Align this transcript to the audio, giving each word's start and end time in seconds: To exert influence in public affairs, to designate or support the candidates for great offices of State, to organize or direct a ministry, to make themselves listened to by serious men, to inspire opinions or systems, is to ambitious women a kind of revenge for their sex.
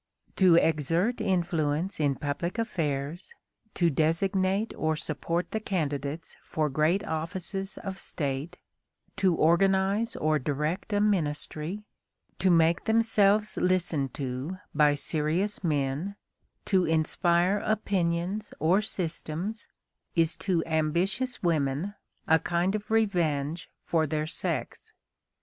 To 0.37 0.55
exert 0.55 1.21
influence 1.21 1.99
in 1.99 2.15
public 2.15 2.57
affairs, 2.57 3.35
to 3.75 3.91
designate 3.91 4.73
or 4.75 4.95
support 4.95 5.51
the 5.51 5.59
candidates 5.59 6.35
for 6.43 6.69
great 6.71 7.03
offices 7.03 7.77
of 7.77 7.99
State, 7.99 8.57
to 9.17 9.35
organize 9.35 10.15
or 10.15 10.39
direct 10.39 10.91
a 10.91 10.99
ministry, 10.99 11.83
to 12.39 12.49
make 12.49 12.85
themselves 12.85 13.57
listened 13.57 14.15
to 14.15 14.57
by 14.73 14.95
serious 14.95 15.63
men, 15.63 16.15
to 16.65 16.83
inspire 16.85 17.59
opinions 17.63 18.55
or 18.57 18.81
systems, 18.81 19.67
is 20.15 20.35
to 20.37 20.63
ambitious 20.65 21.43
women 21.43 21.93
a 22.27 22.39
kind 22.39 22.73
of 22.73 22.89
revenge 22.89 23.69
for 23.85 24.07
their 24.07 24.25
sex. 24.25 24.93